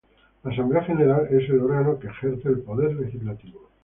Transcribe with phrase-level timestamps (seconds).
[0.43, 3.67] La Asamblea General es el órgano que ejerce el Poder Legislativo.